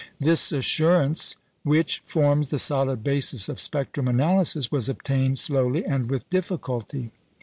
This 0.19 0.51
assurance, 0.51 1.35
which 1.61 2.01
forms 2.07 2.49
the 2.49 2.57
solid 2.57 3.03
basis 3.03 3.49
of 3.49 3.59
spectrum 3.59 4.07
analysis, 4.07 4.71
was 4.71 4.89
obtained 4.89 5.37
slowly 5.37 5.85
and 5.85 6.09
with 6.09 6.27
difficulty. 6.31 7.11